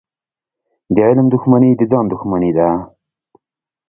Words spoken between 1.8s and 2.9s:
ځان دښمني ده.